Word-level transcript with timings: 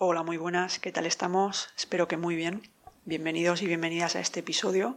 Hola, 0.00 0.22
muy 0.22 0.36
buenas, 0.36 0.78
¿qué 0.78 0.92
tal 0.92 1.06
estamos? 1.06 1.70
Espero 1.76 2.06
que 2.06 2.16
muy 2.16 2.36
bien. 2.36 2.62
Bienvenidos 3.04 3.62
y 3.62 3.66
bienvenidas 3.66 4.14
a 4.14 4.20
este 4.20 4.38
episodio. 4.38 4.96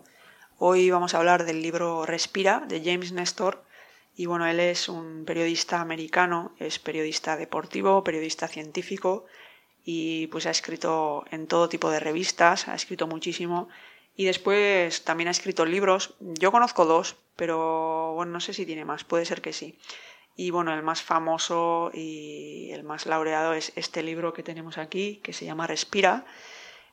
Hoy 0.59 0.91
vamos 0.91 1.15
a 1.15 1.17
hablar 1.17 1.43
del 1.43 1.63
libro 1.63 2.05
Respira 2.05 2.63
de 2.67 2.83
James 2.85 3.11
Nestor. 3.11 3.63
Y 4.15 4.27
bueno, 4.27 4.45
él 4.45 4.59
es 4.59 4.89
un 4.89 5.25
periodista 5.25 5.81
americano, 5.81 6.53
es 6.59 6.77
periodista 6.77 7.35
deportivo, 7.35 8.03
periodista 8.03 8.47
científico 8.47 9.25
y 9.83 10.27
pues 10.27 10.45
ha 10.45 10.51
escrito 10.51 11.25
en 11.31 11.47
todo 11.47 11.67
tipo 11.67 11.89
de 11.89 11.99
revistas, 11.99 12.67
ha 12.67 12.75
escrito 12.75 13.07
muchísimo 13.07 13.69
y 14.15 14.25
después 14.25 15.03
también 15.03 15.29
ha 15.29 15.31
escrito 15.31 15.65
libros. 15.65 16.13
Yo 16.19 16.51
conozco 16.51 16.85
dos, 16.85 17.15
pero 17.35 18.13
bueno, 18.13 18.33
no 18.33 18.39
sé 18.39 18.53
si 18.53 18.67
tiene 18.67 18.85
más, 18.85 19.03
puede 19.03 19.25
ser 19.25 19.41
que 19.41 19.51
sí. 19.51 19.79
Y 20.35 20.49
bueno, 20.49 20.73
el 20.73 20.81
más 20.81 21.01
famoso 21.01 21.91
y 21.93 22.71
el 22.71 22.83
más 22.83 23.05
laureado 23.05 23.53
es 23.53 23.73
este 23.75 24.01
libro 24.01 24.33
que 24.33 24.43
tenemos 24.43 24.77
aquí, 24.77 25.19
que 25.23 25.33
se 25.33 25.45
llama 25.45 25.67
Respira. 25.67 26.25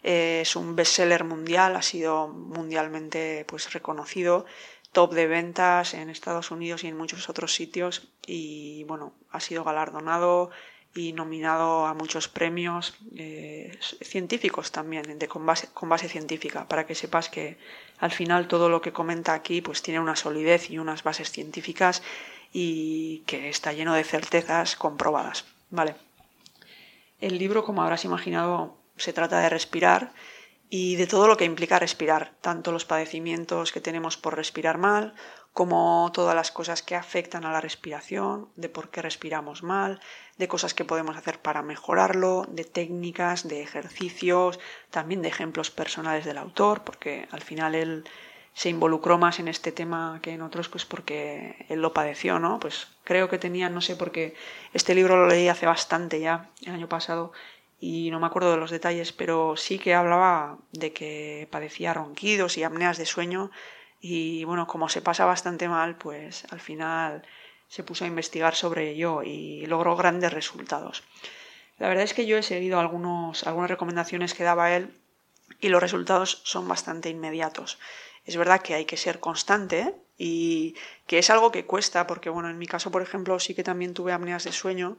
Es 0.02 0.56
un 0.56 0.76
bestseller 0.76 1.24
mundial, 1.24 1.76
ha 1.76 1.82
sido 1.82 2.28
mundialmente 2.28 3.44
pues, 3.48 3.72
reconocido, 3.72 4.46
top 4.92 5.14
de 5.14 5.26
ventas 5.26 5.94
en 5.94 6.10
Estados 6.10 6.50
Unidos 6.50 6.84
y 6.84 6.88
en 6.88 6.96
muchos 6.96 7.28
otros 7.28 7.54
sitios. 7.54 8.08
Y 8.26 8.84
bueno, 8.84 9.14
ha 9.30 9.40
sido 9.40 9.64
galardonado 9.64 10.50
y 10.94 11.12
nominado 11.12 11.86
a 11.86 11.94
muchos 11.94 12.28
premios 12.28 12.96
eh, 13.16 13.78
científicos 14.00 14.72
también, 14.72 15.18
de, 15.18 15.28
con, 15.28 15.46
base, 15.46 15.68
con 15.72 15.88
base 15.88 16.08
científica, 16.08 16.66
para 16.66 16.86
que 16.86 16.94
sepas 16.94 17.28
que 17.28 17.58
al 17.98 18.10
final 18.10 18.48
todo 18.48 18.68
lo 18.68 18.80
que 18.80 18.92
comenta 18.92 19.34
aquí 19.34 19.60
pues 19.60 19.82
tiene 19.82 20.00
una 20.00 20.16
solidez 20.16 20.70
y 20.70 20.78
unas 20.78 21.02
bases 21.02 21.30
científicas 21.30 22.02
y 22.52 23.20
que 23.26 23.48
está 23.48 23.72
lleno 23.72 23.94
de 23.94 24.04
certezas 24.04 24.76
comprobadas. 24.76 25.44
Vale. 25.70 25.96
El 27.20 27.38
libro, 27.38 27.64
como 27.64 27.82
habrás 27.82 28.04
imaginado, 28.04 28.76
se 28.96 29.12
trata 29.12 29.40
de 29.40 29.48
respirar 29.48 30.12
y 30.70 30.96
de 30.96 31.06
todo 31.06 31.26
lo 31.26 31.36
que 31.36 31.44
implica 31.44 31.78
respirar, 31.78 32.32
tanto 32.40 32.72
los 32.72 32.84
padecimientos 32.84 33.72
que 33.72 33.80
tenemos 33.80 34.16
por 34.16 34.36
respirar 34.36 34.76
mal, 34.76 35.14
como 35.52 36.10
todas 36.12 36.34
las 36.36 36.52
cosas 36.52 36.82
que 36.82 36.94
afectan 36.94 37.44
a 37.44 37.52
la 37.52 37.60
respiración, 37.60 38.50
de 38.54 38.68
por 38.68 38.90
qué 38.90 39.02
respiramos 39.02 39.62
mal, 39.62 40.00
de 40.36 40.46
cosas 40.46 40.74
que 40.74 40.84
podemos 40.84 41.16
hacer 41.16 41.40
para 41.40 41.62
mejorarlo, 41.62 42.46
de 42.48 42.64
técnicas, 42.64 43.48
de 43.48 43.62
ejercicios, 43.62 44.60
también 44.90 45.22
de 45.22 45.28
ejemplos 45.28 45.70
personales 45.70 46.24
del 46.24 46.38
autor, 46.38 46.84
porque 46.84 47.26
al 47.32 47.42
final 47.42 47.74
él 47.74 48.04
se 48.58 48.70
involucró 48.70 49.18
más 49.18 49.38
en 49.38 49.46
este 49.46 49.70
tema 49.70 50.18
que 50.20 50.32
en 50.32 50.42
otros, 50.42 50.68
pues 50.68 50.84
porque 50.84 51.64
él 51.68 51.80
lo 51.80 51.92
padeció, 51.92 52.40
¿no? 52.40 52.58
Pues 52.58 52.88
creo 53.04 53.28
que 53.28 53.38
tenía, 53.38 53.70
no 53.70 53.80
sé, 53.80 53.94
porque 53.94 54.34
este 54.72 54.96
libro 54.96 55.16
lo 55.16 55.28
leí 55.28 55.46
hace 55.46 55.64
bastante 55.64 56.18
ya, 56.18 56.50
el 56.62 56.72
año 56.72 56.88
pasado, 56.88 57.30
y 57.78 58.10
no 58.10 58.18
me 58.18 58.26
acuerdo 58.26 58.50
de 58.50 58.56
los 58.56 58.72
detalles, 58.72 59.12
pero 59.12 59.56
sí 59.56 59.78
que 59.78 59.94
hablaba 59.94 60.58
de 60.72 60.92
que 60.92 61.46
padecía 61.52 61.94
ronquidos 61.94 62.58
y 62.58 62.64
apneas 62.64 62.98
de 62.98 63.06
sueño, 63.06 63.52
y 64.00 64.42
bueno, 64.42 64.66
como 64.66 64.88
se 64.88 65.02
pasa 65.02 65.24
bastante 65.24 65.68
mal, 65.68 65.94
pues 65.94 66.44
al 66.50 66.58
final 66.58 67.22
se 67.68 67.84
puso 67.84 68.06
a 68.06 68.08
investigar 68.08 68.56
sobre 68.56 68.90
ello 68.90 69.22
y 69.22 69.66
logró 69.66 69.94
grandes 69.94 70.32
resultados. 70.32 71.04
La 71.78 71.86
verdad 71.86 72.02
es 72.02 72.12
que 72.12 72.26
yo 72.26 72.36
he 72.36 72.42
seguido 72.42 72.80
algunos, 72.80 73.46
algunas 73.46 73.70
recomendaciones 73.70 74.34
que 74.34 74.42
daba 74.42 74.74
él 74.74 74.92
y 75.60 75.68
los 75.68 75.80
resultados 75.80 76.40
son 76.42 76.66
bastante 76.66 77.08
inmediatos. 77.08 77.78
Es 78.28 78.36
verdad 78.36 78.60
que 78.60 78.74
hay 78.74 78.84
que 78.84 78.98
ser 78.98 79.20
constante 79.20 79.94
y 80.18 80.74
que 81.06 81.18
es 81.18 81.30
algo 81.30 81.50
que 81.50 81.64
cuesta, 81.64 82.06
porque 82.06 82.28
bueno, 82.28 82.50
en 82.50 82.58
mi 82.58 82.66
caso, 82.66 82.90
por 82.90 83.00
ejemplo, 83.00 83.40
sí 83.40 83.54
que 83.54 83.64
también 83.64 83.94
tuve 83.94 84.12
apneas 84.12 84.44
de 84.44 84.52
sueño 84.52 84.98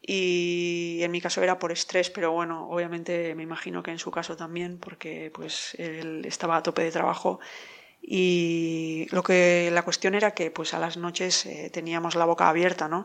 y 0.00 1.00
en 1.02 1.10
mi 1.10 1.20
caso 1.20 1.42
era 1.42 1.58
por 1.58 1.72
estrés, 1.72 2.08
pero 2.08 2.32
bueno, 2.32 2.66
obviamente 2.70 3.34
me 3.34 3.42
imagino 3.42 3.82
que 3.82 3.90
en 3.90 3.98
su 3.98 4.10
caso 4.10 4.34
también, 4.34 4.78
porque 4.78 5.30
pues 5.34 5.74
él 5.74 6.24
estaba 6.24 6.56
a 6.56 6.62
tope 6.62 6.82
de 6.84 6.90
trabajo 6.90 7.38
y 8.00 9.08
lo 9.10 9.22
que 9.22 9.68
la 9.70 9.82
cuestión 9.82 10.14
era 10.14 10.30
que 10.30 10.50
pues 10.50 10.72
a 10.72 10.78
las 10.78 10.96
noches 10.96 11.44
eh, 11.44 11.68
teníamos 11.70 12.14
la 12.14 12.24
boca 12.24 12.48
abierta, 12.48 12.88
¿no? 12.88 13.04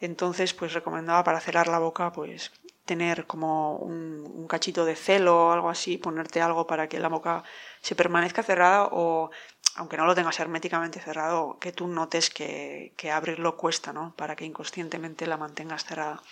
Entonces 0.00 0.52
pues 0.52 0.72
recomendaba 0.72 1.22
para 1.22 1.38
cerrar 1.40 1.68
la 1.68 1.78
boca 1.78 2.12
pues 2.12 2.50
tener 2.86 3.26
como 3.26 3.76
un, 3.76 4.46
cachito 4.48 4.84
de 4.84 4.94
celo 4.96 5.48
o 5.48 5.52
algo 5.52 5.68
así, 5.68 5.98
ponerte 5.98 6.40
algo 6.40 6.66
para 6.66 6.88
que 6.88 7.00
la 7.00 7.08
boca 7.08 7.42
se 7.82 7.96
permanezca 7.96 8.42
cerrada 8.42 8.88
o, 8.92 9.30
aunque 9.74 9.96
no 9.96 10.06
lo 10.06 10.14
tengas 10.14 10.38
herméticamente 10.40 11.00
cerrado, 11.00 11.58
que 11.58 11.72
tú 11.72 11.88
notes 11.88 12.30
que, 12.30 12.94
que 12.96 13.10
abrirlo 13.10 13.56
cuesta, 13.56 13.92
¿no? 13.92 14.14
Para 14.16 14.36
que 14.36 14.44
inconscientemente 14.44 15.26
la 15.26 15.36
mantengas 15.36 15.84
cerrada. 15.84 16.22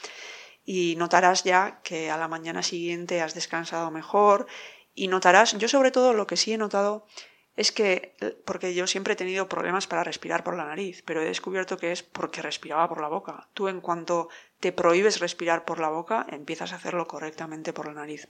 Y 0.65 0.95
notarás 0.97 1.45
ya 1.45 1.81
que 1.83 2.11
a 2.11 2.17
la 2.17 2.29
mañana 2.29 2.63
siguiente 2.63 3.21
has 3.21 3.35
descansado 3.35 3.91
mejor 3.91 4.47
y 4.95 5.09
notarás, 5.09 5.59
yo 5.59 5.69
sobre 5.69 5.91
todo 5.91 6.13
lo 6.15 6.27
que 6.27 6.37
sí 6.37 6.53
he 6.53 6.59
notado 6.59 7.05
es 7.57 7.71
que, 7.71 8.15
porque 8.45 8.75
yo 8.75 8.87
siempre 8.87 9.13
he 9.13 9.17
tenido 9.17 9.49
problemas 9.49 9.87
para 9.87 10.03
respirar 10.03 10.43
por 10.43 10.57
la 10.57 10.65
nariz, 10.65 11.03
pero 11.05 11.23
he 11.23 11.25
descubierto 11.27 11.77
que 11.77 11.93
es 11.93 12.03
porque 12.03 12.43
respiraba 12.43 12.89
por 12.89 13.01
la 13.01 13.09
boca. 13.09 13.47
Tú 13.55 13.69
en 13.69 13.81
cuanto 13.81 14.29
te 14.59 14.73
prohíbes 14.73 15.21
respirar 15.21 15.65
por 15.65 15.79
la 15.79 15.89
boca, 15.89 16.27
empiezas 16.31 16.73
a 16.73 16.77
hacerlo 16.77 17.07
correctamente 17.07 17.73
por 17.73 17.87
la 17.87 17.95
nariz. 17.95 18.29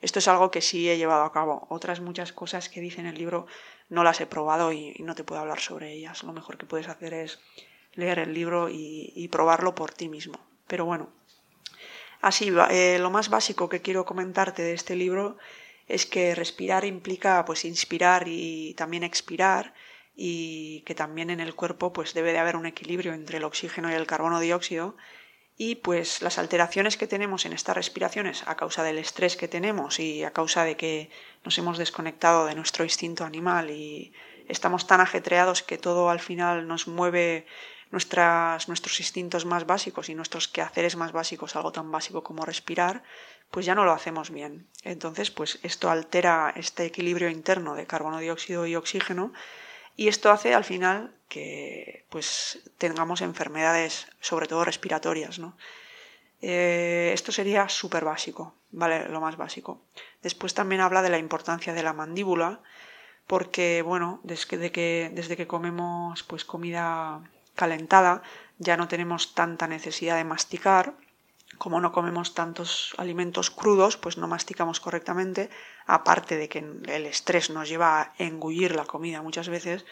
Esto 0.00 0.20
es 0.20 0.28
algo 0.28 0.50
que 0.50 0.62
sí 0.62 0.88
he 0.88 0.96
llevado 0.96 1.24
a 1.24 1.32
cabo. 1.32 1.66
Otras 1.68 2.00
muchas 2.00 2.32
cosas 2.32 2.68
que 2.68 2.80
dice 2.80 3.00
en 3.00 3.06
el 3.06 3.18
libro 3.18 3.46
no 3.88 4.04
las 4.04 4.20
he 4.20 4.26
probado 4.26 4.72
y, 4.72 4.94
no 5.00 5.14
te 5.16 5.24
puedo 5.24 5.40
hablar 5.40 5.58
sobre 5.58 5.92
ellas. 5.92 6.22
Lo 6.22 6.32
mejor 6.32 6.56
que 6.56 6.66
puedes 6.66 6.88
hacer 6.88 7.12
es 7.12 7.40
leer 7.94 8.20
el 8.20 8.32
libro 8.32 8.68
y, 8.70 9.28
probarlo 9.32 9.74
por 9.74 9.92
ti 9.92 10.08
mismo. 10.08 10.38
Pero 10.68 10.84
bueno, 10.84 11.10
así, 12.20 12.52
eh, 12.70 12.98
lo 13.00 13.10
más 13.10 13.28
básico 13.30 13.68
que 13.68 13.82
quiero 13.82 14.04
comentarte 14.04 14.62
de 14.62 14.74
este 14.74 14.94
libro 14.94 15.38
es 15.90 16.06
que 16.06 16.34
respirar 16.34 16.84
implica 16.84 17.44
pues 17.44 17.64
inspirar 17.64 18.28
y 18.28 18.74
también 18.74 19.02
expirar 19.02 19.74
y 20.14 20.82
que 20.82 20.94
también 20.94 21.30
en 21.30 21.40
el 21.40 21.54
cuerpo 21.54 21.92
pues 21.92 22.14
debe 22.14 22.32
de 22.32 22.38
haber 22.38 22.56
un 22.56 22.66
equilibrio 22.66 23.12
entre 23.12 23.38
el 23.38 23.44
oxígeno 23.44 23.90
y 23.90 23.94
el 23.94 24.06
carbono 24.06 24.40
dióxido 24.40 24.96
y 25.56 25.74
pues 25.74 26.22
las 26.22 26.38
alteraciones 26.38 26.96
que 26.96 27.06
tenemos 27.06 27.44
en 27.44 27.52
estas 27.52 27.76
respiraciones 27.76 28.44
a 28.46 28.56
causa 28.56 28.82
del 28.82 28.98
estrés 28.98 29.36
que 29.36 29.48
tenemos 29.48 30.00
y 30.00 30.24
a 30.24 30.32
causa 30.32 30.64
de 30.64 30.76
que 30.76 31.10
nos 31.44 31.58
hemos 31.58 31.76
desconectado 31.76 32.46
de 32.46 32.54
nuestro 32.54 32.84
instinto 32.84 33.24
animal 33.24 33.70
y 33.70 34.12
estamos 34.48 34.86
tan 34.86 35.00
ajetreados 35.00 35.62
que 35.62 35.76
todo 35.76 36.08
al 36.08 36.20
final 36.20 36.66
nos 36.66 36.88
mueve 36.88 37.46
nuestros 37.90 39.00
instintos 39.00 39.44
más 39.44 39.66
básicos 39.66 40.08
y 40.08 40.14
nuestros 40.14 40.48
quehaceres 40.48 40.96
más 40.96 41.12
básicos, 41.12 41.56
algo 41.56 41.72
tan 41.72 41.90
básico 41.90 42.22
como 42.22 42.44
respirar, 42.44 43.02
pues 43.50 43.66
ya 43.66 43.74
no 43.74 43.84
lo 43.84 43.92
hacemos 43.92 44.30
bien. 44.30 44.68
Entonces, 44.84 45.30
pues 45.30 45.58
esto 45.62 45.90
altera 45.90 46.52
este 46.54 46.84
equilibrio 46.84 47.28
interno 47.28 47.74
de 47.74 47.86
carbono 47.86 48.18
dióxido 48.18 48.66
y 48.66 48.76
oxígeno 48.76 49.32
y 49.96 50.08
esto 50.08 50.30
hace 50.30 50.54
al 50.54 50.64
final 50.64 51.14
que 51.28 52.06
pues 52.10 52.60
tengamos 52.78 53.20
enfermedades, 53.20 54.06
sobre 54.20 54.46
todo 54.46 54.64
respiratorias, 54.64 55.38
¿no? 55.38 55.56
Eh, 56.42 57.10
esto 57.12 57.32
sería 57.32 57.68
súper 57.68 58.04
básico, 58.04 58.54
¿vale? 58.70 59.08
Lo 59.08 59.20
más 59.20 59.36
básico. 59.36 59.82
Después 60.22 60.54
también 60.54 60.80
habla 60.80 61.02
de 61.02 61.10
la 61.10 61.18
importancia 61.18 61.74
de 61.74 61.82
la 61.82 61.92
mandíbula, 61.92 62.60
porque, 63.26 63.82
bueno, 63.82 64.20
desde 64.24 64.72
que, 64.72 65.10
desde 65.14 65.36
que 65.36 65.46
comemos 65.46 66.22
pues 66.24 66.44
comida 66.44 67.22
calentada 67.54 68.22
ya 68.58 68.76
no 68.76 68.88
tenemos 68.88 69.34
tanta 69.34 69.66
necesidad 69.66 70.16
de 70.16 70.24
masticar 70.24 70.94
como 71.58 71.80
no 71.80 71.92
comemos 71.92 72.32
tantos 72.34 72.94
alimentos 72.96 73.50
crudos, 73.50 73.96
pues 73.96 74.16
no 74.16 74.28
masticamos 74.28 74.80
correctamente, 74.80 75.50
aparte 75.86 76.36
de 76.36 76.48
que 76.48 76.58
el 76.58 77.06
estrés 77.06 77.50
nos 77.50 77.68
lleva 77.68 78.00
a 78.00 78.12
engullir 78.18 78.74
la 78.74 78.86
comida 78.86 79.20
muchas 79.20 79.48
veces, 79.48 79.84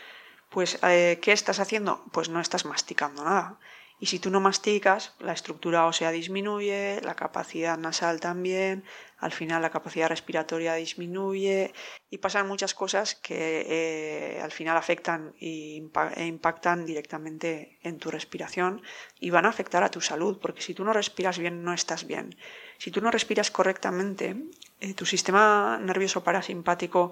pues 0.50 0.78
eh, 0.82 1.18
¿qué 1.20 1.32
estás 1.32 1.60
haciendo? 1.60 2.04
Pues 2.12 2.30
no 2.30 2.40
estás 2.40 2.64
masticando 2.64 3.22
nada. 3.22 3.58
Y 4.00 4.06
si 4.06 4.20
tú 4.20 4.30
no 4.30 4.40
masticas, 4.40 5.14
la 5.18 5.32
estructura 5.32 5.86
ósea 5.86 6.12
disminuye, 6.12 7.00
la 7.02 7.16
capacidad 7.16 7.76
nasal 7.76 8.20
también, 8.20 8.84
al 9.18 9.32
final 9.32 9.60
la 9.62 9.70
capacidad 9.70 10.08
respiratoria 10.08 10.74
disminuye 10.74 11.72
y 12.08 12.18
pasan 12.18 12.46
muchas 12.46 12.74
cosas 12.74 13.16
que 13.16 13.66
eh, 13.68 14.40
al 14.40 14.52
final 14.52 14.76
afectan 14.76 15.34
e 15.40 15.80
impactan 16.26 16.86
directamente 16.86 17.78
en 17.82 17.98
tu 17.98 18.12
respiración 18.12 18.82
y 19.18 19.30
van 19.30 19.46
a 19.46 19.48
afectar 19.48 19.82
a 19.82 19.90
tu 19.90 20.00
salud, 20.00 20.38
porque 20.40 20.62
si 20.62 20.74
tú 20.74 20.84
no 20.84 20.92
respiras 20.92 21.38
bien, 21.38 21.64
no 21.64 21.72
estás 21.72 22.06
bien. 22.06 22.36
Si 22.78 22.92
tú 22.92 23.00
no 23.00 23.10
respiras 23.10 23.50
correctamente, 23.50 24.36
eh, 24.78 24.94
tu 24.94 25.06
sistema 25.06 25.78
nervioso 25.82 26.22
parasimpático 26.22 27.10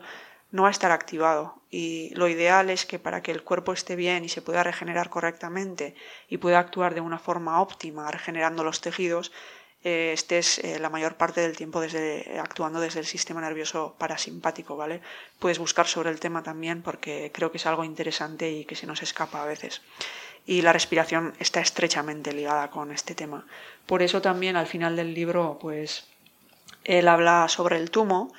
no 0.51 0.63
va 0.63 0.69
a 0.69 0.73
estar 0.73 0.91
activado 0.91 1.57
y 1.71 2.11
lo 2.15 2.29
ideal 2.29 2.71
es 2.71 2.87
que 2.87 2.99
para 2.99 3.23
que 3.23 3.33
el 3.33 3.43
cuerpo 3.43 3.73
esté 3.73 3.97
bien 3.97 4.25
y 4.25 4.29
se 4.29 4.43
pueda 4.43 4.63
regenerar 4.63 5.11
correctamente 5.11 5.95
y 6.29 6.39
pueda 6.39 6.59
actuar 6.59 6.95
de 6.95 7.01
una 7.01 7.19
forma 7.19 7.61
óptima 7.61 8.11
regenerando 8.11 8.65
los 8.65 8.81
tejidos, 8.81 9.33
eh, 9.85 10.13
estés 10.13 10.59
eh, 10.61 10.79
la 10.79 10.91
mayor 10.91 11.17
parte 11.17 11.41
del 11.41 11.57
tiempo 11.57 11.81
desde, 11.81 12.39
actuando 12.41 12.81
desde 12.81 13.01
el 13.01 13.07
sistema 13.07 13.41
nervioso 13.41 13.95
parasimpático, 13.99 14.77
¿vale? 14.77 15.03
Puedes 15.39 15.59
buscar 15.59 15.87
sobre 15.87 16.11
el 16.11 16.19
tema 16.19 16.43
también 16.43 16.83
porque 16.83 17.31
creo 17.35 17.51
que 17.51 17.59
es 17.59 17.67
algo 17.67 17.85
interesante 17.85 18.51
y 18.51 18.65
que 18.65 18.77
se 18.77 18.87
nos 18.87 19.03
escapa 19.03 19.43
a 19.43 19.47
veces. 19.47 19.83
Y 20.47 20.63
la 20.63 20.73
respiración 20.73 21.35
está 21.41 21.61
estrechamente 21.61 22.33
ligada 22.33 22.71
con 22.71 22.93
este 22.93 23.15
tema. 23.15 23.47
Por 23.87 24.03
eso 24.03 24.23
también 24.23 24.57
al 24.57 24.67
final 24.67 24.97
del 24.97 25.13
libro, 25.13 25.59
pues 25.61 26.07
él 26.85 27.07
habla 27.09 27.49
sobre 27.49 27.77
el 27.77 27.91
tumo 27.91 28.33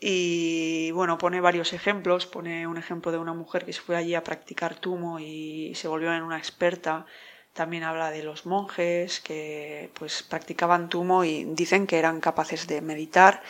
y 0.00 0.90
bueno, 0.92 1.18
pone 1.18 1.40
varios 1.40 1.72
ejemplos, 1.72 2.26
pone 2.26 2.66
un 2.66 2.78
ejemplo 2.78 3.10
de 3.12 3.18
una 3.18 3.34
mujer 3.34 3.64
que 3.64 3.72
se 3.72 3.80
fue 3.80 3.96
allí 3.96 4.14
a 4.14 4.24
practicar 4.24 4.76
tumo 4.76 5.18
y 5.18 5.72
se 5.74 5.88
volvió 5.88 6.12
en 6.12 6.22
una 6.22 6.38
experta. 6.38 7.06
También 7.52 7.82
habla 7.82 8.10
de 8.10 8.22
los 8.22 8.46
monjes 8.46 9.20
que 9.20 9.90
pues 9.94 10.22
practicaban 10.22 10.88
tumo 10.88 11.24
y 11.24 11.44
dicen 11.44 11.86
que 11.86 11.98
eran 11.98 12.20
capaces 12.20 12.68
de 12.68 12.80
meditar 12.80 13.42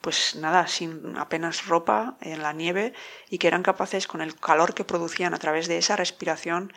pues 0.00 0.36
nada, 0.36 0.68
sin 0.68 1.16
apenas 1.16 1.66
ropa 1.66 2.16
en 2.20 2.40
la 2.40 2.52
nieve 2.52 2.92
y 3.28 3.38
que 3.38 3.48
eran 3.48 3.64
capaces 3.64 4.06
con 4.06 4.20
el 4.22 4.38
calor 4.38 4.74
que 4.74 4.84
producían 4.84 5.34
a 5.34 5.38
través 5.38 5.66
de 5.66 5.78
esa 5.78 5.96
respiración 5.96 6.72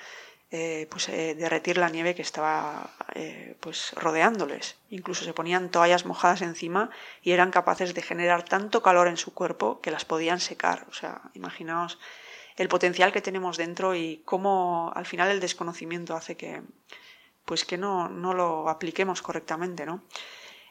eh, 0.51 0.87
pues 0.89 1.07
eh, 1.09 1.35
derretir 1.35 1.77
la 1.77 1.89
nieve 1.89 2.15
que 2.15 2.23
estaba 2.23 2.89
eh, 3.13 3.55
pues 3.59 3.93
rodeándoles. 3.93 4.77
Incluso 4.89 5.23
se 5.23 5.33
ponían 5.33 5.69
toallas 5.69 6.07
mojadas 6.07 6.41
encima 6.41 6.89
y 7.21 7.33
eran 7.33 7.51
capaces 7.51 7.93
de 7.93 8.01
generar 8.01 8.43
tanto 8.43 8.81
calor 8.81 9.07
en 9.07 9.17
su 9.17 9.31
cuerpo 9.31 9.79
que 9.79 9.91
las 9.91 10.05
podían 10.05 10.39
secar. 10.39 10.87
O 10.89 10.93
sea, 10.93 11.21
imaginaos 11.35 11.99
el 12.55 12.67
potencial 12.67 13.11
que 13.11 13.21
tenemos 13.21 13.57
dentro 13.57 13.93
y 13.93 14.23
cómo 14.25 14.91
al 14.95 15.05
final 15.05 15.29
el 15.29 15.39
desconocimiento 15.39 16.15
hace 16.15 16.35
que 16.35 16.63
pues 17.45 17.63
que 17.63 17.77
no, 17.77 18.09
no 18.09 18.33
lo 18.33 18.69
apliquemos 18.69 19.21
correctamente, 19.21 19.85
¿no? 19.85 20.03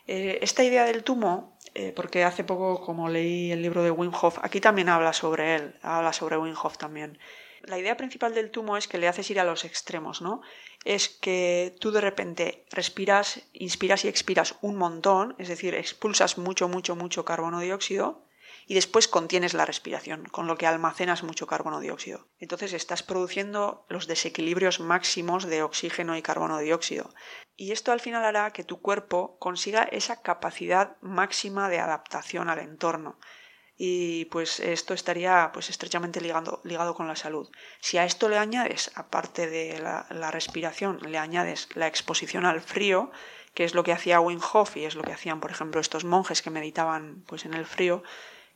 esta 0.06 0.64
idea 0.64 0.84
del 0.84 1.04
tumo, 1.04 1.58
porque 1.94 2.24
hace 2.24 2.42
poco 2.42 2.80
como 2.80 3.10
leí 3.10 3.52
el 3.52 3.60
libro 3.60 3.82
de 3.82 3.90
Wim 3.90 4.10
Hof, 4.14 4.38
aquí 4.40 4.58
también 4.58 4.88
habla 4.88 5.12
sobre 5.12 5.56
él, 5.56 5.74
habla 5.82 6.14
sobre 6.14 6.38
Wim 6.38 6.54
Hof 6.62 6.78
también 6.78 7.18
la 7.62 7.78
idea 7.78 7.96
principal 7.96 8.34
del 8.34 8.50
tumo 8.50 8.76
es 8.76 8.88
que 8.88 8.98
le 8.98 9.08
haces 9.08 9.30
ir 9.30 9.40
a 9.40 9.44
los 9.44 9.64
extremos, 9.64 10.22
¿no? 10.22 10.40
Es 10.84 11.08
que 11.08 11.74
tú 11.80 11.90
de 11.90 12.00
repente 12.00 12.64
respiras, 12.70 13.42
inspiras 13.52 14.04
y 14.04 14.08
expiras 14.08 14.56
un 14.60 14.76
montón, 14.76 15.34
es 15.38 15.48
decir, 15.48 15.74
expulsas 15.74 16.38
mucho, 16.38 16.68
mucho, 16.68 16.96
mucho 16.96 17.24
carbono 17.24 17.60
dióxido 17.60 18.24
y 18.66 18.74
después 18.74 19.08
contienes 19.08 19.54
la 19.54 19.64
respiración, 19.64 20.26
con 20.26 20.46
lo 20.46 20.58
que 20.58 20.66
almacenas 20.66 21.22
mucho 21.22 21.46
carbono 21.46 21.80
dióxido. 21.80 22.28
Entonces 22.38 22.74
estás 22.74 23.02
produciendo 23.02 23.86
los 23.88 24.06
desequilibrios 24.06 24.78
máximos 24.78 25.46
de 25.46 25.62
oxígeno 25.62 26.16
y 26.16 26.22
carbono 26.22 26.58
dióxido. 26.58 27.14
Y 27.56 27.72
esto 27.72 27.92
al 27.92 28.00
final 28.00 28.24
hará 28.24 28.52
que 28.52 28.64
tu 28.64 28.80
cuerpo 28.80 29.38
consiga 29.38 29.84
esa 29.84 30.20
capacidad 30.20 30.98
máxima 31.00 31.70
de 31.70 31.80
adaptación 31.80 32.50
al 32.50 32.58
entorno 32.58 33.18
y 33.80 34.24
pues 34.24 34.58
esto 34.58 34.92
estaría 34.92 35.50
pues 35.54 35.70
estrechamente 35.70 36.20
ligado, 36.20 36.60
ligado 36.64 36.94
con 36.94 37.06
la 37.06 37.14
salud. 37.14 37.48
Si 37.80 37.96
a 37.96 38.04
esto 38.04 38.28
le 38.28 38.36
añades, 38.36 38.90
aparte 38.96 39.46
de 39.46 39.78
la, 39.78 40.30
respiración, 40.32 40.98
le 41.08 41.16
añades 41.16 41.68
la 41.76 41.86
exposición 41.86 42.44
al 42.44 42.60
frío, 42.60 43.12
que 43.54 43.62
es 43.62 43.74
lo 43.74 43.84
que 43.84 43.92
hacía 43.92 44.20
Wim 44.20 44.40
y 44.74 44.84
es 44.84 44.96
lo 44.96 45.02
que 45.02 45.12
hacían, 45.12 45.38
por 45.38 45.52
ejemplo, 45.52 45.80
estos 45.80 46.04
monjes 46.04 46.42
que 46.42 46.50
meditaban 46.50 47.22
pues 47.26 47.44
en 47.44 47.54
el 47.54 47.66
frío, 47.66 48.02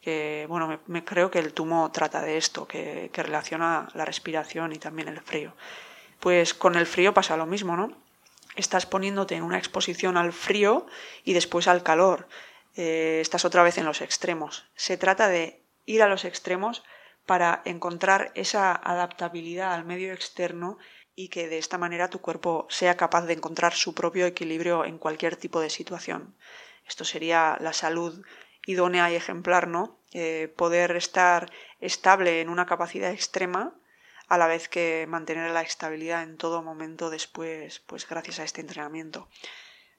que 0.01 0.47
bueno, 0.49 0.81
me, 0.87 1.05
creo 1.05 1.31
que 1.31 1.39
el 1.39 1.53
tumo 1.53 1.93
trata 1.93 2.21
de 2.21 2.37
esto, 2.37 2.67
que, 2.67 3.11
que 3.13 3.23
relaciona 3.23 3.89
la 3.95 4.05
respiración 4.05 4.73
y 4.73 4.79
también 4.79 5.07
el 5.07 5.21
frío. 5.21 5.55
Pues 6.19 6.53
con 6.53 6.75
el 6.75 6.87
frío 6.87 7.15
pasa 7.15 7.37
lo 7.37 7.47
mismo, 7.47 7.77
¿no? 7.77 7.97
Estás 8.57 8.87
poniéndote 8.87 9.37
en 9.37 9.45
una 9.45 9.59
exposición 9.59 10.17
al 10.17 10.33
frío 10.33 10.87
y 11.25 11.33
después 11.33 11.69
al 11.69 11.85
calor 11.85 12.27
eh, 12.77 13.19
estás 13.21 13.45
otra 13.45 13.63
vez 13.63 13.79
en 13.79 13.85
los 13.85 14.01
extremos. 14.01 14.67
Se 14.75 14.97
trata 14.97 15.29
de 15.29 15.63
ir 15.87 16.03
a 16.03 16.09
los 16.09 16.25
extremos 16.25 16.83
para 17.27 17.63
encontrar 17.65 18.33
esa 18.35 18.73
adaptabilidad 18.73 19.75
al 19.75 19.85
medio 19.85 20.13
externo 20.13 20.79
y 21.15 21.29
que 21.29 21.49
de 21.49 21.59
esta 21.59 21.79
manera 21.79 22.09
tu 22.09 22.21
cuerpo 22.21 22.67
sea 22.71 22.97
capaz 22.97 23.27
de 23.27 23.35
encontrar 23.35 23.75
su 23.75 23.95
propio 23.95 24.27
equilibrio 24.27 24.85
en 24.85 24.99
cualquier 24.99 25.37
tipo 25.37 25.61
de 25.61 25.71
situación. 25.71 26.35
Esto 26.87 27.05
sería 27.05 27.59
la 27.61 27.73
salud 27.73 28.25
idónea 28.67 29.11
y 29.11 29.17
ejemplar, 29.17 29.69
¿no? 29.69 29.99
Eh, 30.13 30.53
poder 30.57 30.97
estar 30.97 31.51
estable 31.81 32.41
en 32.41 32.49
una 32.49 32.67
capacidad 32.67 33.11
extrema 33.11 33.75
a 34.29 34.39
la 34.39 34.47
vez 34.47 34.69
que 34.69 35.07
mantener 35.09 35.51
la 35.51 35.63
estabilidad 35.63 36.23
en 36.23 36.37
todo 36.39 36.63
momento 36.63 37.11
después, 37.11 37.81
pues 37.81 38.09
gracias 38.09 38.41
a 38.41 38.45
este 38.45 38.61
entrenamiento. 38.61 39.29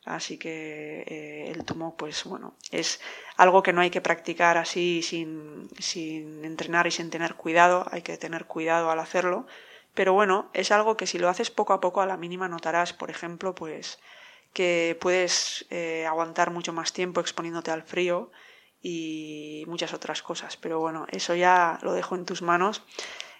Así 0.05 0.37
que 0.37 1.03
eh, 1.07 1.51
el 1.51 1.63
tumo, 1.63 1.95
pues 1.95 2.25
bueno, 2.25 2.55
es 2.71 2.99
algo 3.37 3.63
que 3.63 3.71
no 3.73 3.81
hay 3.81 3.89
que 3.89 4.01
practicar 4.01 4.57
así 4.57 5.01
sin, 5.01 5.69
sin 5.79 6.43
entrenar 6.43 6.87
y 6.87 6.91
sin 6.91 7.09
tener 7.09 7.35
cuidado, 7.35 7.85
hay 7.91 8.01
que 8.01 8.17
tener 8.17 8.45
cuidado 8.45 8.91
al 8.91 8.99
hacerlo. 8.99 9.47
Pero 9.93 10.13
bueno, 10.13 10.49
es 10.53 10.71
algo 10.71 10.97
que 10.97 11.07
si 11.07 11.19
lo 11.19 11.29
haces 11.29 11.51
poco 11.51 11.73
a 11.73 11.79
poco 11.79 12.01
a 12.01 12.05
la 12.05 12.17
mínima 12.17 12.49
notarás, 12.49 12.93
por 12.93 13.09
ejemplo, 13.09 13.55
pues 13.55 13.99
que 14.53 14.97
puedes 14.99 15.65
eh, 15.69 16.05
aguantar 16.05 16.51
mucho 16.51 16.73
más 16.73 16.93
tiempo 16.93 17.21
exponiéndote 17.21 17.71
al 17.71 17.83
frío 17.83 18.31
y 18.81 19.63
muchas 19.67 19.93
otras 19.93 20.21
cosas. 20.21 20.57
Pero 20.57 20.79
bueno, 20.79 21.05
eso 21.11 21.35
ya 21.35 21.79
lo 21.81 21.93
dejo 21.93 22.15
en 22.15 22.25
tus 22.25 22.41
manos. 22.41 22.83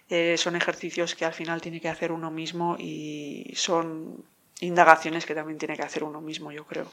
Eh, 0.08 0.36
son 0.38 0.56
ejercicios 0.56 1.14
que 1.14 1.24
al 1.24 1.32
final 1.32 1.60
tiene 1.60 1.80
que 1.80 1.88
hacer 1.88 2.12
uno 2.12 2.30
mismo 2.30 2.76
y 2.78 3.52
son 3.56 4.24
indagaciones 4.60 5.26
que 5.26 5.34
también 5.34 5.58
tiene 5.58 5.76
que 5.76 5.82
hacer 5.82 6.04
uno 6.04 6.20
mismo, 6.20 6.52
yo 6.52 6.64
creo. 6.64 6.90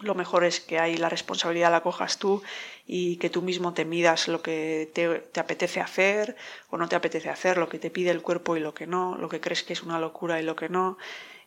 Lo 0.00 0.14
mejor 0.14 0.44
es 0.44 0.60
que 0.60 0.78
ahí 0.78 0.96
la 0.96 1.08
responsabilidad 1.08 1.72
la 1.72 1.82
cojas 1.82 2.18
tú 2.18 2.42
y 2.86 3.16
que 3.16 3.30
tú 3.30 3.42
mismo 3.42 3.74
te 3.74 3.84
midas 3.84 4.28
lo 4.28 4.42
que 4.42 4.88
te, 4.94 5.40
apetece 5.40 5.80
hacer 5.80 6.36
o 6.70 6.76
no 6.76 6.88
te 6.88 6.94
apetece 6.94 7.30
hacer, 7.30 7.58
lo 7.58 7.68
que 7.68 7.80
te 7.80 7.90
pide 7.90 8.10
el 8.10 8.22
cuerpo 8.22 8.56
y 8.56 8.60
lo 8.60 8.74
que 8.74 8.86
no, 8.86 9.16
lo 9.18 9.28
que 9.28 9.40
crees 9.40 9.64
que 9.64 9.72
es 9.72 9.82
una 9.82 9.98
locura 9.98 10.40
y 10.40 10.44
lo 10.44 10.54
que 10.54 10.68
no. 10.68 10.98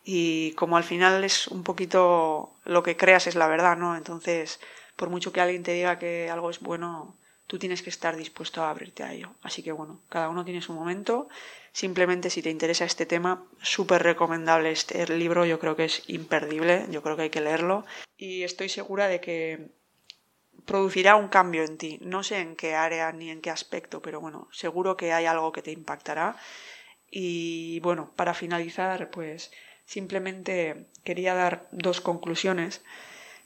Y 0.04 0.52
como 0.54 0.76
al 0.76 0.84
final 0.84 1.24
es 1.24 1.48
un 1.48 1.64
poquito 1.64 2.52
lo 2.66 2.84
que 2.84 2.98
creas 2.98 3.28
es 3.28 3.36
la 3.36 3.48
verdad, 3.48 3.78
¿no? 3.78 3.96
Entonces, 3.96 4.60
por 4.98 5.10
mucho 5.10 5.32
que 5.32 5.40
alguien 5.40 5.64
te 5.64 5.74
diga 5.74 5.98
que 5.98 6.30
algo 6.30 6.50
es 6.50 6.60
bueno, 6.60 7.16
tú 7.51 7.59
tienes 7.59 7.81
que 7.81 7.89
estar 7.89 8.15
dispuesto 8.15 8.63
a 8.63 8.69
abrirte 8.69 9.03
a 9.03 9.12
ello. 9.12 9.33
Así 9.42 9.62
que 9.62 9.74
bueno, 9.74 10.00
cada 10.07 10.30
uno 10.30 10.45
tiene 10.45 10.62
su 10.62 10.71
momento 10.71 11.27
Simplemente 11.74 12.30
si 12.30 12.42
te 12.42 12.50
interesa 12.50 12.83
este 12.83 13.06
tema, 13.06 13.45
súper 13.62 14.03
recomendable 14.03 14.71
este 14.71 15.07
libro, 15.07 15.45
yo 15.45 15.57
creo 15.59 15.77
que 15.77 15.86
es 15.86 16.03
imperdible, 16.07 16.86
yo 16.89 17.01
creo 17.01 17.15
que 17.15 17.24
hay 17.24 17.30
que 17.30 17.39
leerlo 17.39 17.86
y 18.18 18.44
estoy 18.44 18.68
segura 18.68 19.07
de 19.07 19.21
que 19.21 19.69
producirá 20.65 21.15
un 21.15 21.30
cambio 21.30 21.63
en 21.63 21.77
ti. 21.77 21.98
No 22.01 22.24
sé 22.24 22.39
en 22.39 22.57
qué 22.57 22.75
área 22.75 23.12
ni 23.13 23.30
en 23.30 23.42
qué 23.42 23.50
aspecto, 23.50 24.01
pero 24.01 24.19
bueno, 24.19 24.50
seguro 24.51 24.98
que 24.98 25.13
hay 25.13 25.25
algo 25.25 25.53
que 25.53 25.62
te 25.62 25.71
impactará. 25.71 26.36
Y 27.09 27.80
bueno, 27.80 28.12
para 28.18 28.33
finalizar, 28.33 29.09
pues 29.09 29.51
simplemente 29.86 30.88
quería 31.06 31.33
dar 31.33 31.68
dos 31.71 32.01
conclusiones. 32.01 32.84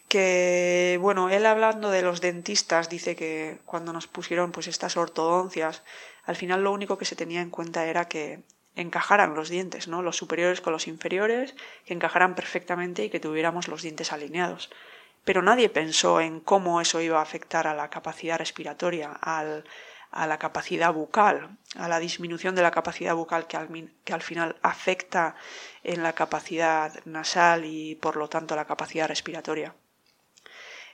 Que 0.08 0.98
bueno, 1.02 1.30
él 1.30 1.46
hablando 1.46 1.90
de 1.90 2.02
los 2.02 2.22
dentistas 2.22 2.90
dice 2.90 3.16
que 3.16 3.60
cuando 3.66 3.92
nos 3.92 4.08
pusieron 4.08 4.52
pues 4.52 4.68
estas 4.68 4.98
ortodoncias 4.98 5.84
al 6.26 6.36
final 6.36 6.64
lo 6.64 6.72
único 6.72 6.98
que 6.98 7.06
se 7.06 7.16
tenía 7.16 7.42
en 7.42 7.50
cuenta 7.50 7.86
era 7.86 8.08
que 8.08 8.44
encajaran 8.76 9.36
los 9.36 9.50
dientes, 9.50 9.88
¿no? 9.88 10.02
Los 10.02 10.18
superiores 10.18 10.62
con 10.62 10.74
los 10.74 10.88
inferiores, 10.88 11.56
que 11.86 11.94
encajaran 11.94 12.36
perfectamente 12.36 13.04
y 13.04 13.10
que 13.10 13.20
tuviéramos 13.20 13.68
los 13.68 13.82
dientes 13.84 14.12
alineados. 14.12 14.70
Pero 15.24 15.42
nadie 15.42 15.70
pensó 15.70 16.20
en 16.22 16.40
cómo 16.40 16.82
eso 16.82 17.00
iba 17.02 17.20
a 17.20 17.24
afectar 17.24 17.68
a 17.68 17.74
la 17.74 17.90
capacidad 17.90 18.38
respiratoria, 18.38 19.12
al, 19.12 19.66
a 20.12 20.28
la 20.28 20.38
capacidad 20.38 20.94
bucal, 20.94 21.58
a 21.78 21.88
la 21.88 22.00
disminución 22.00 22.56
de 22.56 22.64
la 22.64 22.72
capacidad 22.72 23.16
bucal 23.16 23.48
que 23.48 23.58
al, 23.58 23.70
que 24.04 24.14
al 24.14 24.22
final 24.22 24.58
afecta 24.62 25.36
en 25.84 26.04
la 26.04 26.14
capacidad 26.14 26.94
nasal 27.06 27.66
y 27.66 27.96
por 27.96 28.18
lo 28.18 28.28
tanto 28.30 28.56
la 28.56 28.66
capacidad 28.66 29.08
respiratoria. 29.08 29.76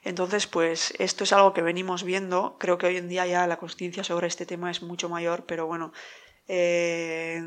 Entonces, 0.04 0.48
pues 0.48 0.94
esto 0.98 1.24
es 1.24 1.34
algo 1.34 1.54
que 1.54 1.62
venimos 1.62 2.04
viendo. 2.04 2.58
Creo 2.60 2.78
que 2.78 2.88
hoy 2.88 2.98
en 2.98 3.10
día 3.10 3.26
ya 3.28 3.46
la 3.48 3.58
conciencia 3.58 4.04
sobre 4.04 4.28
este 4.28 4.46
tema 4.46 4.72
es 4.72 4.82
mucho 4.82 5.10
mayor, 5.10 5.46
pero 5.46 5.68
bueno, 5.68 5.94
eh, 6.48 7.42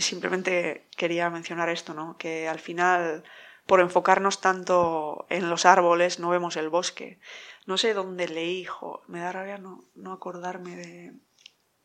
simplemente 0.00 0.86
quería 0.96 1.30
mencionar 1.30 1.68
esto, 1.68 1.94
¿no? 1.94 2.16
Que 2.18 2.48
al 2.48 2.58
final, 2.58 3.24
por 3.66 3.80
enfocarnos 3.80 4.40
tanto 4.40 5.26
en 5.30 5.48
los 5.48 5.64
árboles, 5.66 6.18
no 6.18 6.30
vemos 6.30 6.56
el 6.56 6.68
bosque. 6.68 7.20
No 7.66 7.78
sé 7.78 7.94
dónde 7.94 8.28
leí, 8.28 8.60
hijo, 8.60 9.02
me 9.06 9.20
da 9.20 9.32
rabia 9.32 9.58
no, 9.58 9.84
no 9.94 10.12
acordarme 10.12 10.76
de, 10.76 11.12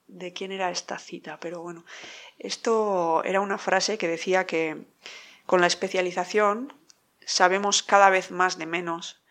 de 0.07 0.33
quién 0.33 0.51
era 0.51 0.71
esta 0.71 0.97
cita, 0.97 1.39
pero 1.39 1.61
bueno, 1.61 1.85
esto 2.39 3.23
era 3.23 3.41
una 3.41 3.57
frase 3.57 3.97
que 3.97 4.07
decía 4.07 4.45
que 4.45 4.87
con 5.45 5.61
la 5.61 5.67
especialización 5.67 6.73
sabemos 7.25 7.83
cada 7.83 8.09
vez 8.09 8.31
más 8.31 8.57
de 8.57 8.65
menos 8.65 9.21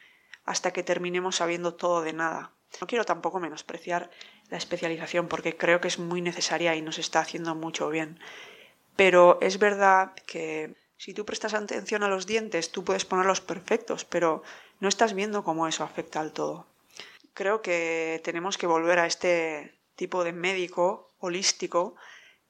hasta 0.45 0.73
que 0.73 0.83
terminemos 0.83 1.37
sabiendo 1.37 1.75
todo 1.75 2.03
de 2.03 2.13
nada. 2.13 2.53
No 2.81 2.87
quiero 2.87 3.05
tampoco 3.05 3.41
menospreciar 3.41 4.11
la 4.49 4.59
especialización 4.59 5.29
porque 5.29 5.57
creo 5.57 5.81
que 5.81 5.89
es 5.89 5.99
muy 5.99 6.21
necesaria 6.21 6.75
y 6.75 6.83
nos 6.83 6.99
está 6.99 7.21
haciendo 7.21 7.55
mucho 7.55 7.89
bien. 7.89 8.19
Pero 8.97 9.39
es 9.41 9.59
verdad 9.59 10.13
que 10.27 10.75
si 10.97 11.15
tú 11.15 11.25
prestas 11.25 11.55
atención 11.55 12.03
a 12.03 12.09
los 12.09 12.27
dientes, 12.27 12.71
tú 12.71 12.85
puedes 12.85 13.05
ponerlos 13.05 13.41
perfectos, 13.41 14.05
pero 14.05 14.43
no 14.81 14.89
estás 14.89 15.15
viendo 15.15 15.45
cómo 15.45 15.67
eso 15.67 15.85
afecta 15.85 16.21
al 16.21 16.33
todo. 16.33 16.67
Creo 17.33 17.63
que 17.63 18.21
tenemos 18.25 18.59
que 18.59 18.67
volver 18.67 18.99
a 18.99 19.07
este 19.07 19.79
tipo 19.97 20.25
de 20.25 20.33
médico 20.33 21.13
holístico 21.19 21.97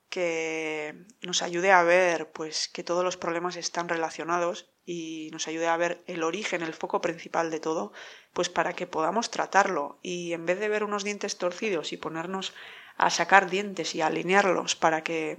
que 0.08 1.06
nos 1.22 1.42
ayude 1.42 1.72
a 1.72 1.82
ver 1.82 2.30
pues 2.30 2.68
que 2.68 2.84
todos 2.84 3.02
los 3.02 3.16
problemas 3.16 3.56
están 3.56 3.88
relacionados 3.88 4.70
y 4.86 5.30
nos 5.32 5.48
ayude 5.48 5.66
a 5.66 5.76
ver 5.76 6.02
el 6.06 6.22
origen, 6.22 6.62
el 6.62 6.74
foco 6.74 7.00
principal 7.00 7.50
de 7.50 7.60
todo, 7.60 7.92
pues 8.32 8.48
para 8.48 8.74
que 8.74 8.86
podamos 8.86 9.30
tratarlo 9.30 9.98
y 10.02 10.32
en 10.32 10.46
vez 10.46 10.58
de 10.60 10.68
ver 10.68 10.84
unos 10.84 11.04
dientes 11.04 11.38
torcidos 11.38 11.92
y 11.92 11.96
ponernos 11.96 12.52
a 12.96 13.10
sacar 13.10 13.50
dientes 13.50 13.94
y 13.94 14.02
alinearlos 14.02 14.76
para 14.76 15.02
que 15.02 15.38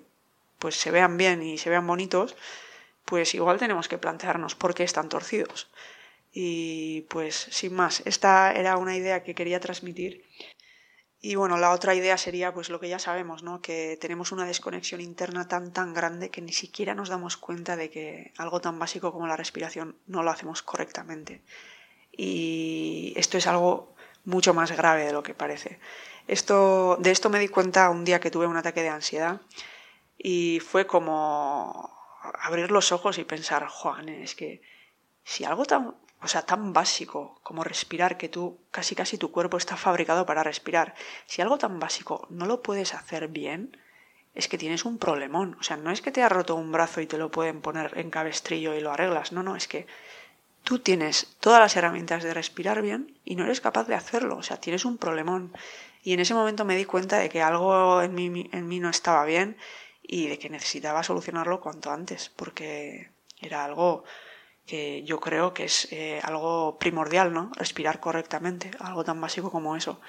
pues 0.59 0.75
se 0.75 0.91
vean 0.91 1.17
bien 1.17 1.43
y 1.43 1.57
se 1.57 1.69
vean 1.69 1.85
bonitos, 1.85 2.35
pues 3.05 3.35
igual 3.35 3.59
tenemos 3.59 3.87
que 3.87 3.97
plantearnos 3.97 4.55
por 4.55 4.73
qué 4.73 4.83
están 4.83 5.09
torcidos. 5.09 5.69
Y 6.33 7.01
pues 7.03 7.47
sin 7.51 7.73
más, 7.73 8.01
esta 8.05 8.51
era 8.51 8.77
una 8.77 8.97
idea 8.97 9.23
que 9.23 9.35
quería 9.35 9.59
transmitir 9.59 10.25
y 11.27 11.33
bueno, 11.33 11.57
la 11.57 11.71
otra 11.71 11.95
idea 11.95 12.19
sería 12.19 12.53
pues 12.53 12.69
lo 12.69 12.79
que 12.79 12.87
ya 12.87 12.99
sabemos, 12.99 13.41
¿no? 13.41 13.59
Que 13.59 13.97
tenemos 13.99 14.31
una 14.31 14.45
desconexión 14.45 15.01
interna 15.01 15.47
tan 15.47 15.73
tan 15.73 15.91
grande 15.91 16.29
que 16.29 16.39
ni 16.39 16.53
siquiera 16.53 16.93
nos 16.93 17.09
damos 17.09 17.35
cuenta 17.35 17.75
de 17.75 17.89
que 17.89 18.31
algo 18.37 18.61
tan 18.61 18.77
básico 18.77 19.11
como 19.11 19.25
la 19.25 19.35
respiración 19.35 19.97
no 20.05 20.21
lo 20.21 20.29
hacemos 20.29 20.61
correctamente. 20.61 21.41
Y 22.11 23.13
esto 23.17 23.39
es 23.39 23.47
algo 23.47 23.95
mucho 24.23 24.53
más 24.53 24.71
grave 24.73 25.05
de 25.05 25.13
lo 25.13 25.23
que 25.23 25.33
parece. 25.33 25.79
Esto, 26.27 26.97
de 26.99 27.09
esto 27.09 27.31
me 27.31 27.39
di 27.39 27.47
cuenta 27.47 27.89
un 27.89 28.05
día 28.05 28.19
que 28.19 28.29
tuve 28.29 28.45
un 28.45 28.57
ataque 28.57 28.83
de 28.83 28.89
ansiedad 28.89 29.41
y 30.19 30.59
fue 30.59 30.85
como 30.85 31.91
abrir 32.39 32.69
los 32.69 32.91
ojos 32.91 33.17
y 33.17 33.23
pensar, 33.23 33.67
Juan, 33.67 34.09
es 34.09 34.35
que 34.35 34.61
si 35.23 35.43
algo 35.43 35.65
tan 35.65 35.95
o 36.25 36.27
sea, 36.27 36.41
tan 36.41 36.73
básico 36.73 37.39
como 37.43 37.63
respirar, 37.63 38.17
que 38.17 38.29
tú 38.29 38.57
casi 38.71 38.95
casi 38.95 39.19
tu 39.19 39.31
cuerpo 39.31 39.57
está 39.57 39.77
fabricado 39.77 40.25
para 40.25 40.41
respirar. 40.41 40.95
Si 41.27 41.43
algo 41.43 41.59
tan 41.59 41.79
básico 41.79 42.25
no 42.31 42.47
lo 42.47 42.63
puedes 42.63 42.95
hacer 42.95 43.27
bien, 43.27 43.77
es 44.33 44.47
que 44.47 44.57
tienes 44.57 44.85
un 44.85 44.97
problemón. 44.97 45.55
O 45.59 45.63
sea, 45.63 45.77
no 45.77 45.91
es 45.91 46.01
que 46.01 46.11
te 46.11 46.23
ha 46.23 46.29
roto 46.29 46.55
un 46.55 46.71
brazo 46.71 46.99
y 46.99 47.05
te 47.05 47.19
lo 47.19 47.29
pueden 47.29 47.61
poner 47.61 47.95
en 47.99 48.09
cabestrillo 48.09 48.73
y 48.73 48.81
lo 48.81 48.91
arreglas. 48.91 49.33
No, 49.33 49.43
no, 49.43 49.55
es 49.55 49.67
que 49.67 49.85
tú 50.63 50.79
tienes 50.79 51.37
todas 51.39 51.59
las 51.59 51.75
herramientas 51.75 52.23
de 52.23 52.33
respirar 52.33 52.81
bien 52.81 53.19
y 53.23 53.35
no 53.35 53.45
eres 53.45 53.61
capaz 53.61 53.83
de 53.83 53.93
hacerlo. 53.93 54.37
O 54.37 54.43
sea, 54.43 54.57
tienes 54.57 54.83
un 54.83 54.97
problemón. 54.97 55.53
Y 56.01 56.13
en 56.13 56.21
ese 56.21 56.33
momento 56.33 56.65
me 56.65 56.75
di 56.75 56.85
cuenta 56.85 57.19
de 57.19 57.29
que 57.29 57.43
algo 57.43 58.01
en 58.01 58.15
mí, 58.15 58.49
en 58.51 58.67
mí 58.67 58.79
no 58.79 58.89
estaba 58.89 59.25
bien 59.25 59.57
y 60.01 60.27
de 60.27 60.39
que 60.39 60.49
necesitaba 60.49 61.03
solucionarlo 61.03 61.61
cuanto 61.61 61.91
antes, 61.91 62.31
porque 62.35 63.11
era 63.39 63.63
algo 63.63 64.05
que 64.65 65.03
yo 65.03 65.19
creo 65.19 65.53
que 65.53 65.65
es 65.65 65.87
eh, 65.91 66.19
algo 66.23 66.77
primordial, 66.79 67.33
¿no? 67.33 67.51
Respirar 67.55 67.99
correctamente, 67.99 68.71
algo 68.79 69.03
tan 69.03 69.21
básico 69.21 69.51
como 69.51 69.75
eso. 69.75 69.99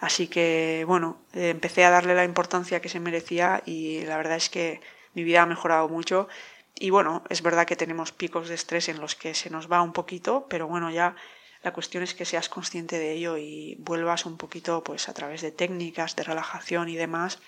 Así 0.00 0.28
que, 0.28 0.84
bueno, 0.86 1.18
empecé 1.32 1.84
a 1.84 1.90
darle 1.90 2.14
la 2.14 2.24
importancia 2.24 2.80
que 2.80 2.88
se 2.88 3.00
merecía 3.00 3.62
y 3.66 4.04
la 4.04 4.16
verdad 4.16 4.36
es 4.36 4.48
que 4.48 4.80
mi 5.14 5.24
vida 5.24 5.42
ha 5.42 5.46
mejorado 5.46 5.88
mucho. 5.88 6.28
Y 6.76 6.90
bueno, 6.90 7.24
es 7.28 7.42
verdad 7.42 7.66
que 7.66 7.74
tenemos 7.76 8.12
picos 8.12 8.48
de 8.48 8.54
estrés 8.54 8.88
en 8.88 9.00
los 9.00 9.16
que 9.16 9.34
se 9.34 9.50
nos 9.50 9.70
va 9.70 9.82
un 9.82 9.92
poquito, 9.92 10.46
pero 10.48 10.68
bueno, 10.68 10.90
ya 10.90 11.16
la 11.62 11.72
cuestión 11.72 12.04
es 12.04 12.14
que 12.14 12.24
seas 12.24 12.48
consciente 12.48 12.98
de 12.98 13.12
ello 13.12 13.36
y 13.36 13.76
vuelvas 13.80 14.26
un 14.26 14.36
poquito, 14.36 14.84
pues 14.84 15.08
a 15.08 15.14
través 15.14 15.42
de 15.42 15.50
técnicas 15.50 16.14
de 16.14 16.22
relajación 16.22 16.88
y 16.88 16.94
demás, 16.94 17.40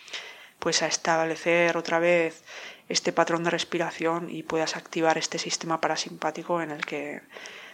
pues 0.59 0.83
a 0.83 0.88
establecer 0.88 1.76
otra 1.76 2.00
vez 2.00 2.43
este 2.91 3.13
patrón 3.13 3.45
de 3.45 3.51
respiración 3.51 4.29
y 4.29 4.43
puedas 4.43 4.77
activar 4.77 5.17
este 5.17 5.39
sistema 5.39 5.81
parasimpático 5.81 6.61
en 6.61 6.73
el 6.73 6.85
que 6.85 7.23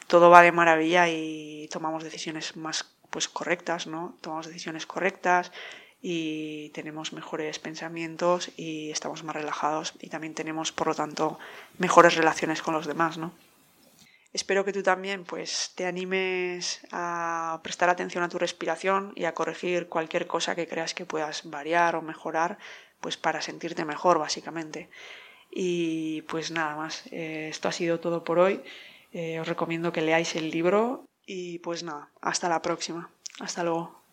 todo 0.06 0.30
va 0.30 0.42
de 0.42 0.52
maravilla 0.52 1.08
y 1.08 1.68
tomamos 1.72 2.04
decisiones 2.04 2.56
más 2.56 2.94
pues 3.10 3.28
correctas, 3.28 3.86
¿no? 3.86 4.14
Tomamos 4.20 4.46
decisiones 4.46 4.86
correctas 4.86 5.52
y 6.02 6.68
tenemos 6.74 7.14
mejores 7.14 7.58
pensamientos 7.58 8.50
y 8.58 8.90
estamos 8.90 9.24
más 9.24 9.34
relajados 9.34 9.94
y 10.00 10.10
también 10.10 10.34
tenemos 10.34 10.70
por 10.70 10.88
lo 10.88 10.94
tanto 10.94 11.38
mejores 11.78 12.14
relaciones 12.14 12.60
con 12.60 12.74
los 12.74 12.86
demás, 12.86 13.16
¿no? 13.16 13.32
Espero 14.34 14.66
que 14.66 14.74
tú 14.74 14.82
también 14.82 15.24
pues 15.24 15.72
te 15.76 15.86
animes 15.86 16.86
a 16.92 17.58
prestar 17.62 17.88
atención 17.88 18.22
a 18.22 18.28
tu 18.28 18.38
respiración 18.38 19.14
y 19.16 19.24
a 19.24 19.32
corregir 19.32 19.88
cualquier 19.88 20.26
cosa 20.26 20.54
que 20.54 20.68
creas 20.68 20.92
que 20.92 21.06
puedas 21.06 21.48
variar 21.48 21.96
o 21.96 22.02
mejorar 22.02 22.58
pues 23.00 23.16
para 23.16 23.42
sentirte 23.42 23.84
mejor 23.84 24.18
básicamente. 24.18 24.88
Y 25.50 26.22
pues 26.22 26.50
nada 26.50 26.76
más, 26.76 27.06
eh, 27.12 27.48
esto 27.50 27.68
ha 27.68 27.72
sido 27.72 28.00
todo 28.00 28.24
por 28.24 28.38
hoy. 28.38 28.62
Eh, 29.12 29.40
os 29.40 29.48
recomiendo 29.48 29.92
que 29.92 30.02
leáis 30.02 30.36
el 30.36 30.50
libro 30.50 31.06
y 31.26 31.58
pues 31.60 31.82
nada, 31.82 32.10
hasta 32.20 32.48
la 32.48 32.62
próxima. 32.62 33.10
Hasta 33.40 33.64
luego. 33.64 34.05